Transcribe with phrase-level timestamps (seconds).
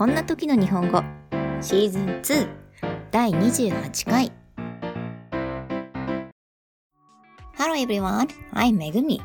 [0.00, 1.02] こんな時の日本語
[1.60, 2.48] シーズン2
[3.10, 4.32] 第28回
[7.58, 9.20] Hello everyone, I'm Megumi.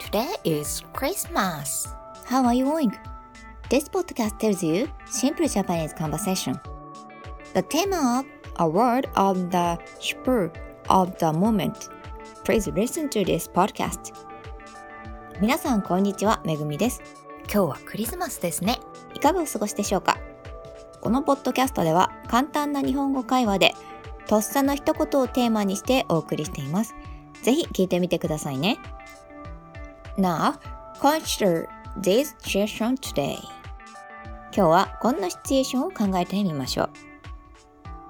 [0.00, 1.86] Today is Christmas.
[2.24, 2.90] How are you going?
[3.70, 6.58] This podcast tells you simple Japanese conversation.
[7.54, 10.50] The theme of a word of the spur
[10.88, 11.88] of the moment.
[12.42, 14.12] Please listen to this podcast.
[15.40, 17.00] 皆さんこんにちは、めぐみです。
[17.44, 18.80] 今日はクリスマスですね。
[19.16, 20.18] いかがお過ごしでしょうか
[21.00, 23.74] このポッドキャストでは簡単な日本語会話で
[24.26, 26.94] とっさの一言をテーマにしてお送りしています。
[27.42, 28.76] ぜひ聞いてみてくださいね。
[30.18, 30.58] Now,
[31.00, 31.66] consider
[31.98, 33.36] this situation today.
[34.54, 36.90] 今日はこんなシチュエーションを考えてみましょう。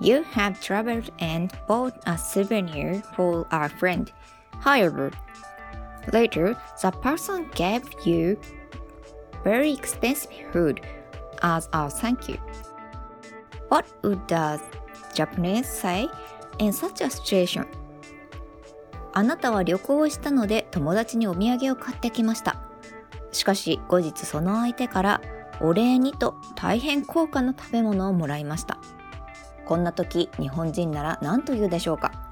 [0.00, 4.10] You have traveled and bought a souvenir for a friend.
[4.62, 5.12] However,
[6.12, 8.38] later the person gave you
[9.44, 10.80] very expensive food
[11.42, 12.38] as a thank you.
[13.68, 14.60] What would the
[15.14, 16.08] Japanese say
[16.58, 17.66] in such a situation?
[19.12, 22.56] あなたは旅行をしたので友達にお土産を買ってきました。
[23.30, 25.20] しかし後日その相手から
[25.60, 28.78] お礼にと大変高価な食べ物をもらいました。
[29.66, 32.23] こんな時日本人なら何と言うでしょうか？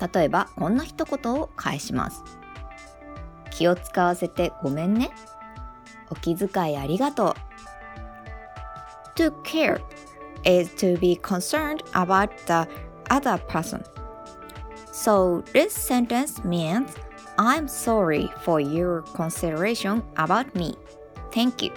[0.00, 2.22] 例えばこんな一言を返します
[3.50, 5.10] 気を使わせてごめんね
[6.10, 7.34] お気遣いありがとう
[9.16, 9.80] To care
[10.44, 12.68] is to be concerned about the
[13.08, 13.82] other person
[14.92, 16.96] So this sentence means
[17.38, 20.74] I'm sorry for your consideration about me.
[21.32, 21.72] Thank you.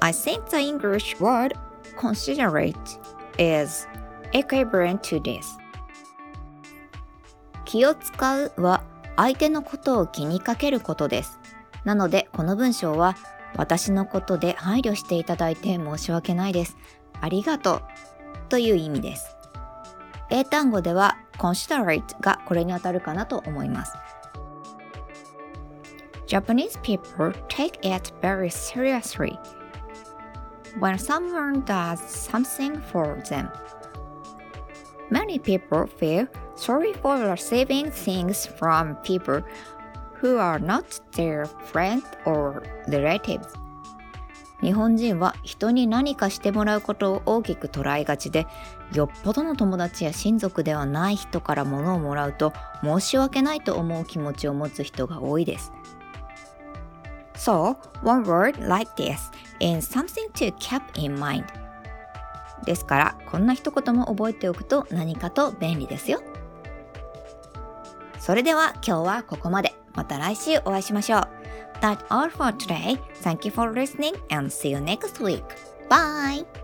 [0.00, 1.54] I think the English word
[1.96, 2.98] considerate
[3.38, 3.88] is
[4.32, 5.56] equivalent to this.
[7.74, 8.84] 気を使うは
[9.16, 11.40] 相手のことを気にかけることです。
[11.84, 13.16] なのでこの文章は
[13.56, 16.76] 私のことで配慮していただいて申し訳ないです。
[17.20, 17.82] ありがとう
[18.48, 19.36] という意味です。
[20.30, 23.96] 英単語では considerate がこれに当たるかなと思います。
[26.28, 29.36] Japanese people take it very seriously
[30.78, 33.50] when someone does something for them.
[35.10, 39.42] Many people feel sorry for receiving things from people
[40.20, 43.64] who are not their friend or relatives.
[44.62, 48.46] 日本人は人に何かしてもらうことを大きく捉えがちで、
[48.94, 55.70] よっぽどの友達や親族ではない人から物をもらうと申し訳ないと思う気持ちを持つ人が多いです。
[57.34, 61.44] So, one word like this is something to keep in mind.
[62.64, 66.22] ですから、こんな一言も覚えておくと何かと便利ですよ。
[68.18, 69.74] それでは今日はここまで。
[69.94, 71.28] また来週お会いしましょう。
[71.80, 72.98] That's all for today.
[73.22, 75.44] Thank you for listening and see you next week.
[75.88, 76.63] Bye!